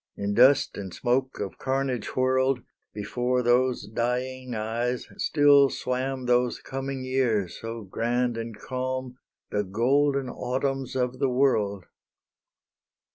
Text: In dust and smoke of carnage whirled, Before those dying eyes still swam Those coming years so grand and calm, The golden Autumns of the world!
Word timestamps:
In 0.17 0.33
dust 0.33 0.77
and 0.77 0.91
smoke 0.91 1.39
of 1.39 1.59
carnage 1.59 2.15
whirled, 2.15 2.63
Before 2.91 3.43
those 3.43 3.85
dying 3.85 4.55
eyes 4.55 5.05
still 5.17 5.69
swam 5.69 6.25
Those 6.25 6.57
coming 6.59 7.03
years 7.03 7.59
so 7.61 7.83
grand 7.83 8.35
and 8.35 8.57
calm, 8.57 9.19
The 9.51 9.63
golden 9.63 10.27
Autumns 10.27 10.95
of 10.95 11.19
the 11.19 11.29
world! 11.29 11.85